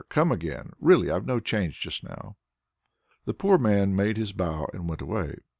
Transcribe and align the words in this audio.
come 0.09 0.31
again. 0.31 0.71
Really 0.79 1.11
I've 1.11 1.27
no 1.27 1.39
change 1.39 1.79
just 1.79 2.03
now." 2.03 2.35
The 3.25 3.35
poor 3.35 3.59
man 3.59 3.95
made 3.95 4.17
his 4.17 4.33
bow 4.33 4.67
and 4.73 4.89
went 4.89 5.01
away. 5.03 5.35